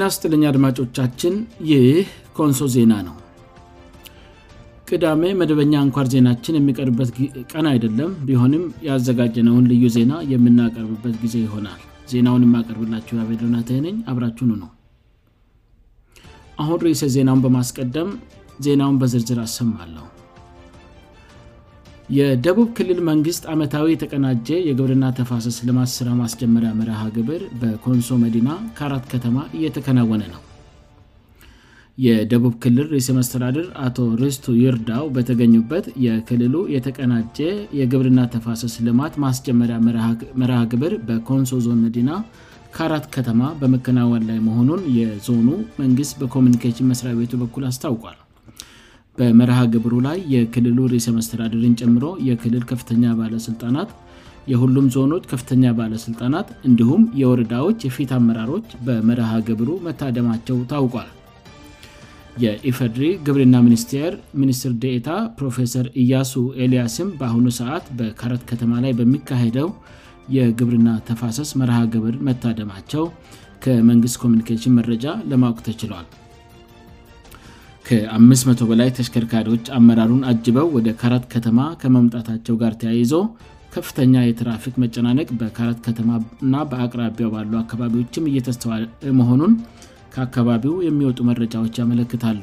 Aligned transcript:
ና 0.00 0.04
ስጥልኛ 0.14 0.44
አድማጮቻችን 0.50 1.34
ይህ 1.70 1.86
ኮንሶ 2.36 2.58
ዜና 2.74 2.92
ነው 3.08 3.16
ቅዳሜ 4.90 5.22
መደበኛ 5.40 5.74
አንኳር 5.84 6.06
ዜናችን 6.14 6.56
የሚቀርብበት 6.58 7.10
ቀን 7.52 7.66
አይደለም 7.72 8.10
ቢሆንም 8.28 8.64
ያዘጋጀነውን 8.88 9.68
ልዩ 9.72 9.84
ዜና 9.96 10.14
የምናቀርቡበት 10.32 11.14
ጊዜ 11.24 11.36
ይሆናል 11.46 11.82
ዜናውን 12.12 12.46
የማቀርብላቸው 12.46 13.18
የቤናታነኝ 13.20 13.98
አብራችኑ 14.12 14.50
ነው 14.62 14.70
አሁን 16.64 16.80
ርእሰ 16.86 17.04
ዜናውን 17.18 17.44
በማስቀደም 17.46 18.10
ዜናውን 18.66 18.98
በዝርዝር 19.02 19.38
አሰማለሁ 19.46 20.04
የደቡብ 22.16 22.66
ክልል 22.76 22.98
መንግስት 23.08 23.44
ዓመታዊ 23.52 23.84
የተቀናጀ 23.92 24.48
የግብርና 24.70 25.04
ተፋሰስ 25.18 25.58
ልማት 25.68 25.90
ስራ 25.98 26.08
ማስጀመሪ 26.22 26.64
መሃ 26.80 27.00
ግብር 27.16 27.42
በኮንሶ 27.60 28.08
መዲና 28.24 28.48
ከአራት 28.78 29.04
ከተማ 29.12 29.36
እየተከናወነ 29.58 30.22
ነው 30.34 30.40
የደቡብ 32.06 32.54
ክልል 32.62 32.86
ርሴ 32.94 33.08
መስተዳድር 33.18 33.66
አቶ 33.86 33.98
ርስቱ 34.22 34.46
ይርዳው 34.62 35.04
በተገኙበት 35.18 35.84
የክልሉ 36.06 36.54
የተቀናጀ 36.74 37.38
የግብርና 37.78 38.20
ተፋሰስ 38.34 38.74
ልማት 38.88 39.16
ማስጀመሪያ 39.24 39.76
ምርሃግብር 40.42 40.94
በኮንሶ 41.10 41.60
ዞን 41.68 41.80
መዲና 41.86 42.10
ከአራት 42.76 43.04
ከተማ 43.16 43.42
በመከናወን 43.62 44.26
ላይ 44.32 44.38
መሆኑን 44.50 44.80
የዞኑ 44.98 45.48
መንግስት 45.82 46.14
በኮሚኒኬሽን 46.22 46.90
መስሪያ 46.92 47.12
ቤቱ 47.22 47.32
በኩል 47.44 47.64
አስታውቋል 47.70 48.18
በመረሃ 49.18 49.58
ግብሩ 49.74 49.92
ላይ 50.06 50.18
የክልሉ 50.34 50.78
ርሰ 50.92 51.08
መስተዳድርን 51.16 51.74
ጨምሮ 51.80 52.04
የክልል 52.28 52.62
ከፍተኛ 52.70 53.02
ባለሥልጣናት 53.20 53.90
የሁሉም 54.52 54.86
ዞኖች 54.94 55.24
ከፍተኛ 55.32 55.64
ባለሥልጣናት 55.80 56.48
እንዲሁም 56.68 57.02
የወረዳዎች 57.20 57.78
የፊት 57.86 58.10
አመራሮች 58.16 58.66
በመረሃ 58.86 59.30
ግብሩ 59.50 59.68
መታደማቸው 59.86 60.56
ታውቋል 60.72 61.10
የኢፈድሪ 62.44 63.04
ግብርና 63.26 63.56
ሚኒስቴር 63.66 64.12
ሚኒስትር 64.40 64.72
ዴታ 64.84 65.10
ፕሮፌሰር 65.38 65.86
እያሱ 66.02 66.32
ኤልያስም 66.64 67.10
በአሁኑ 67.20 67.46
ሰዓት 67.60 67.86
በካረት 68.00 68.42
ከተማ 68.50 68.72
ላይ 68.86 68.94
በሚካሄደው 69.00 69.70
የግብርና 70.36 70.88
ተፋሰስ 71.10 71.52
መርሃ 71.62 71.78
ግብር 71.94 72.16
መታደማቸው 72.28 73.06
ከመንግስት 73.66 74.18
ኮሚኒኬሽን 74.24 74.76
መረጃ 74.80 75.06
ለማወቅ 75.32 75.58
ተችሏል 75.70 76.06
ከ500 77.88 78.66
በላይ 78.70 78.88
ተሽከርካሪዎች 78.96 79.64
አመራሩን 79.78 80.20
አጅበው 80.30 80.68
ወደ 80.76 80.88
ካራት 81.00 81.24
ከተማ 81.32 81.58
ከመምጣታቸው 81.80 82.54
ጋር 82.62 82.72
ተያይዞ 82.82 83.12
ከፍተኛ 83.74 84.14
የትራፊክ 84.24 84.74
መጨናነቅ 84.82 85.26
በካራት 85.40 85.78
ከተማ 85.86 86.10
እና 86.44 86.54
በአቅራቢ 86.70 87.18
ባሉ 87.34 87.52
አካባቢዎችም 87.64 88.28
እየተስተዋ 88.30 88.72
መሆኑን 89.20 89.52
ከአካባቢው 90.14 90.74
የሚወጡ 90.88 91.18
መረጃዎች 91.30 91.74
ያመለክታሉ 91.82 92.40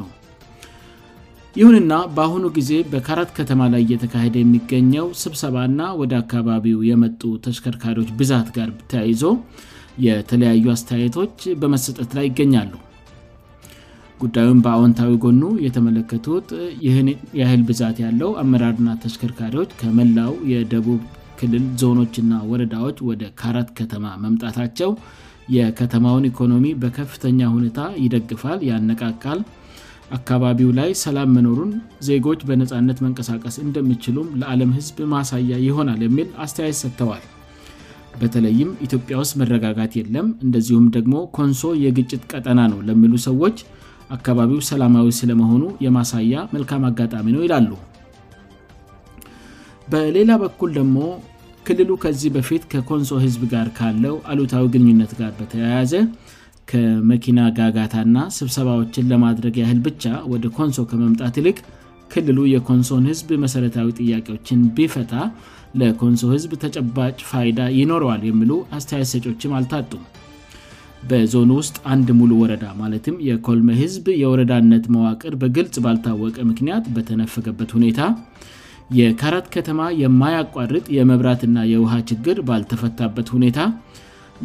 ይሁንና 1.62 1.94
በአሁኑ 2.18 2.44
ጊዜ 2.60 2.72
በካራት 2.92 3.32
ከተማ 3.40 3.62
ላይ 3.76 3.82
እየተካሄደ 3.88 4.36
የሚገኘው 4.42 5.08
ስብሰባና 5.24 5.80
ወደ 6.04 6.14
አካባቢው 6.24 6.80
የመጡ 6.92 7.22
ተሽከርካሪዎች 7.48 8.12
ብዛት 8.22 8.48
ጋር 8.60 8.70
ተያይዞ 8.94 9.24
የተለያዩ 10.08 10.66
አስተያየቶች 10.78 11.36
በመሰጠት 11.64 12.10
ላይ 12.20 12.26
ይገኛሉ 12.32 12.74
ጉዳዩም 14.22 14.60
በአዎንታዊ 14.66 15.12
ጎኑ 15.24 15.42
የተመለከቱት 15.66 16.50
ይህን 16.86 17.08
የይል 17.40 17.62
ብዛት 17.70 17.98
ያለው 18.06 18.30
አመራርና 18.42 18.90
ተሽከርካሪዎች 19.04 19.72
ከመላው 19.80 20.34
የደቡብ 20.54 21.02
ክልል 21.40 21.66
ዞኖችና 21.82 22.34
ወረዳዎች 22.52 22.98
ወደ 23.10 23.24
ካራት 23.40 23.70
ከተማ 23.80 24.06
መምጣታቸው 24.26 24.92
የከተማውን 25.56 26.28
ኢኮኖሚ 26.32 26.66
በከፍተኛ 26.84 27.40
ሁኔታ 27.56 27.80
ይደግፋል 28.04 28.60
ያነቃቃል 28.70 29.40
አካባቢው 30.18 30.70
ላይ 30.80 30.90
ሰላም 31.04 31.30
መኖሩን 31.38 31.72
ዜጎች 32.10 32.40
በነፃነት 32.48 32.98
መንቀሳቀስ 33.08 33.56
እንደሚችሉም 33.66 34.30
ለዓለም 34.42 34.72
ህዝብ 34.78 34.98
ማሳያ 35.14 35.52
ይሆናል 35.68 36.00
የሚል 36.08 36.28
አስተያየት 36.44 36.80
ሰጥተዋል 36.84 37.24
በተለይም 38.22 38.72
ኢትዮጵያ 38.86 39.16
ውስጥ 39.24 39.34
መረጋጋት 39.42 39.94
የለም 40.00 40.28
እንደዚሁም 40.46 40.88
ደግሞ 40.98 41.16
ኮንሶ 41.40 41.64
የግጭት 41.86 42.24
ቀጠና 42.34 42.60
ነው 42.74 42.80
ለሚሉ 42.88 43.14
ሰዎች 43.30 43.58
አካባቢው 44.16 44.60
ሰላማዊ 44.70 45.08
ስለመሆኑ 45.22 45.64
የማሳያ 45.86 46.34
መልካም 46.56 46.84
አጋጣሚ 46.90 47.28
ነው 47.36 47.42
ይላሉ 47.46 47.72
በሌላ 49.92 50.32
በኩል 50.44 50.70
ደግሞ 50.80 50.98
ክልሉ 51.68 51.90
ከዚህ 52.04 52.30
በፊት 52.36 52.64
ከኮንሶ 52.72 53.12
ህዝብ 53.26 53.42
ጋር 53.54 53.68
ካለው 53.78 54.16
አሉታዊ 54.32 54.64
ግንኙነት 54.76 55.12
ጋር 55.20 55.32
በተያያዘ 55.40 55.94
ከመኪና 56.72 57.40
ጋጋታእና 57.58 58.18
ስብሰባዎችን 58.38 59.10
ለማድረግ 59.12 59.56
ያህል 59.62 59.80
ብቻ 59.88 60.04
ወደ 60.34 60.46
ኮንሶ 60.58 60.78
ከመምጣት 60.92 61.36
ይልቅ 61.40 61.58
ክልሉ 62.14 62.40
የኮንሶን 62.54 63.04
ህዝብ 63.12 63.28
መሰረታዊ 63.46 63.90
ጥያቄዎችን 64.00 64.62
ቢፈታ 64.78 65.14
ለኮንሶ 65.82 66.24
ህዝብ 66.36 66.52
ተጨባጭ 66.64 67.16
ፋይዳ 67.32 67.60
ይኖረዋል 67.80 68.24
የሚሉ 68.30 68.52
አስተያያት 68.78 69.10
ሰጮችም 69.14 69.56
አልታጡም 69.60 70.04
በዞኑ 71.10 71.50
ውስጥ 71.62 71.76
አንድ 71.94 72.08
ሙሉ 72.20 72.32
ወረዳ 72.42 72.66
ማለትም 72.82 73.16
የኮልመ 73.28 73.70
ህዝብ 73.84 74.06
የወረዳነት 74.22 74.86
መዋቅር 74.96 75.34
በግልጽ 75.42 75.76
ባልታወቀ 75.86 76.36
ምክንያት 76.52 76.86
በተነፈገበት 76.96 77.72
ሁኔታ 77.78 78.02
የካራት 79.00 79.46
ከተማ 79.56 79.82
የማያቋርጥ 80.04 80.86
የመብራትና 80.98 81.60
የውሃ 81.74 81.94
ችግር 82.12 82.38
ባልተፈታበት 82.50 83.28
ሁኔታ 83.36 83.60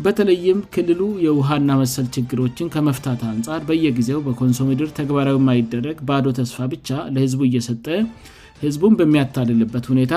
በተለይም 0.05 0.59
ክልሉ 0.75 1.03
የውሃና 1.27 1.71
መሰል 1.83 2.07
ችግሮችን 2.17 2.73
ከመፍታት 2.75 3.21
አንጻር 3.33 3.61
በየጊዜው 3.69 4.19
በኮንሶሜዶር 4.27 4.91
ተግባራዊ 4.99 5.37
ማይደረግ 5.51 5.99
በዶ 6.09 6.27
ተስፋ 6.41 6.59
ብቻ 6.75 6.89
ለህዝቡ 7.17 7.41
እየሰጠ 7.51 7.87
ህዝቡን 8.65 8.95
በሚያታልልበት 8.99 9.85
ሁኔታ 9.93 10.15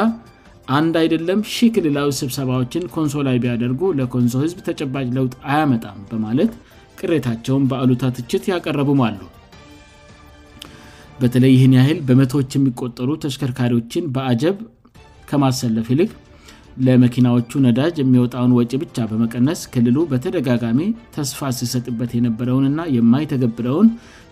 አንድ 0.77 0.95
አይደለም 1.01 1.39
ሺህ 1.53 1.69
ክልላዊ 1.75 2.09
ስብሰባዎችን 2.19 2.83
ኮንሶ 2.95 3.13
ላይ 3.27 3.37
ቢያደርጉ 3.43 3.79
ለኮንሶ 3.99 4.33
ህዝብ 4.45 4.57
ተጨባጭ 4.67 5.07
ለውጥ 5.17 5.31
አያመጣም 5.51 5.99
በማለት 6.09 6.51
ቅሬታቸውን 6.99 7.63
በአሉታ 7.69 8.03
ትችት 8.17 8.43
ያቀረቡም 8.51 9.01
አሉ 9.07 9.19
በተለይ 11.21 11.51
ይህን 11.57 11.73
ያይል 11.77 11.99
በመቶዎች 12.07 12.51
የሚቆጠሩ 12.57 13.09
ተሽከርካሪዎችን 13.23 14.03
በአጀብ 14.15 14.57
ከማሰለፍ 15.29 15.87
ይልቅ 15.93 16.11
ለመኪናዎቹ 16.87 17.51
ነዳጅ 17.67 17.95
የሚወጣውን 18.01 18.55
ወጪ 18.59 18.71
ብቻ 18.83 18.97
በመቀነስ 19.11 19.61
ክልሉ 19.73 19.97
በተደጋጋሚ 20.11 20.79
ተስፋ 21.15 21.39
ሲሰጥበት 21.57 22.11
የነበረውንና 22.17 22.81
የማይተገብረውን 22.97 23.89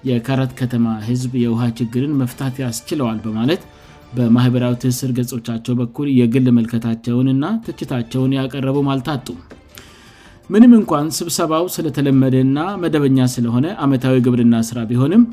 የካረት 0.10 0.52
ከተማ 0.62 0.86
ህዝብ 1.10 1.34
የውሃ 1.46 1.64
ችግርን 1.80 2.14
መፍታት 2.22 2.56
ያስችለዋል 2.66 3.20
በማለት 3.26 3.64
በማኅበራዊ 4.16 4.74
ትስር 4.84 5.12
ገጾቻቸው 5.18 5.74
በኩል 5.82 6.08
የግል 6.20 6.46
መልከታቸውን 6.58 7.28
እና 7.36 7.46
ትችታቸውን 7.66 8.36
ያቀረቡም 8.40 8.90
አልታጡም 8.94 9.40
ምንም 10.54 10.74
እንኳን 10.80 11.08
ስብሰባው 11.18 11.66
ስለተለመደ 11.76 12.36
ና 12.58 12.66
መደበኛ 12.84 13.20
ስለሆነ 13.36 13.66
ዓመታዊ 13.86 14.16
ግብርና 14.28 14.56
ስራ 14.70 14.78
ቢሆንም 14.92 15.24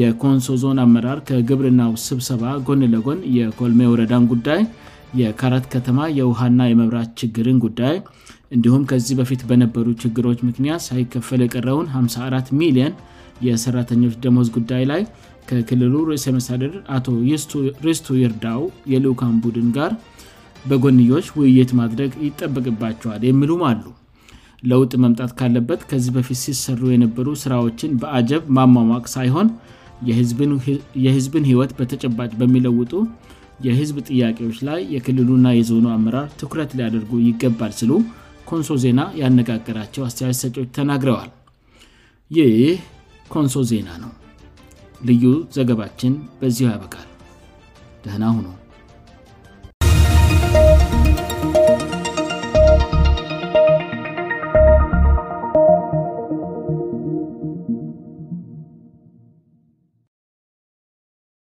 የኮንሶ 0.00 0.54
ዞን 0.62 0.78
አመራር 0.84 1.18
ከግብርና 1.28 1.82
ውጥ 1.90 2.00
ስብሰባ 2.08 2.42
ጎንለጎን 2.68 3.18
የኮልሜ 3.36 3.80
ወረዳን 3.92 4.24
ጉዳይ 4.32 4.60
የካረት 5.20 5.66
ከተማ 5.74 5.98
የውሃና 6.18 6.60
የመብራት 6.70 7.10
ችግርን 7.20 7.60
ጉዳይ 7.66 7.94
እንዲሁም 8.54 8.82
ከዚህ 8.90 9.14
በፊት 9.20 9.40
በነበሩ 9.50 9.86
ችግሮች 10.02 10.40
ምክንያት 10.48 10.82
ሳይከፈል 10.88 11.40
የቀረውን 11.44 11.86
54ሚሊየን 12.00 12.92
የሰራተኞች 13.46 14.14
ደሞዝ 14.24 14.48
ጉዳይ 14.58 14.82
ላይ 14.90 15.00
ከክልሉ 15.48 15.94
ርእሰ 16.08 16.26
መሳደር 16.36 16.72
አቶ 16.96 17.06
ሬስቱ 17.86 18.06
ይርዳው 18.22 18.62
የልውካን 18.92 19.34
ቡድን 19.44 19.68
ጋር 19.76 19.92
በጎንዮች 20.70 21.26
ውይይት 21.38 21.70
ማድረግ 21.80 22.12
ይጠበቅባቸዋል 22.26 23.22
የሚሉም 23.28 23.62
አሉ 23.70 23.84
ለውጥ 24.70 24.92
መምጣት 25.04 25.32
ካለበት 25.38 25.80
ከዚህ 25.90 26.10
በፊት 26.16 26.38
ሲሰሩ 26.42 26.80
የነበሩ 26.92 27.26
ስራዎችን 27.42 27.90
በአጀብ 28.02 28.42
ማሟሟቅ 28.56 29.04
ሳይሆን 29.16 29.48
የህዝብን 31.04 31.44
ህይወት 31.50 31.70
በተጨባጭ 31.80 32.30
በሚለውጡ 32.40 32.92
የህዝብ 33.68 33.96
ጥያቄዎች 34.08 34.58
ላይ 34.68 34.80
የክልሉና 34.96 35.46
የዞኑ 35.58 35.86
አመራር 35.96 36.26
ትኩረት 36.42 36.72
ሊያደርጉ 36.78 37.12
ይገባል 37.28 37.72
ስሉ 37.80 37.92
ኮንሶ 38.50 38.70
ዜና 38.84 39.00
ያነጋገራቸው 39.22 40.02
አስተያት 40.08 40.38
ሰች 40.42 40.56
ተናግረዋል 40.78 41.30
ይህ 42.38 42.54
ኮንሶ 43.34 43.60
ዜና 43.72 43.88
ነው 44.04 44.12
ልዩ 45.08 45.24
ዘገባችን 45.56 46.12
በዚያ 46.42 46.68
ያበቃል 46.74 47.10
ደህና 48.04 48.24
ሁኖ 48.36 48.48